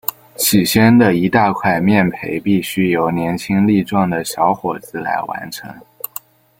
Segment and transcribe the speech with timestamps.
[0.35, 5.71] 起先的一大块面培必须由年轻力壮的小伙子来完成。